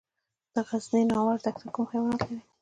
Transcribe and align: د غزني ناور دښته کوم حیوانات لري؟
د 0.53 0.55
غزني 0.67 1.01
ناور 1.09 1.37
دښته 1.45 1.67
کوم 1.73 1.85
حیوانات 1.91 2.21
لري؟ 2.25 2.39